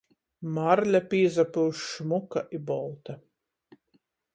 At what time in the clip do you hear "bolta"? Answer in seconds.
2.71-3.21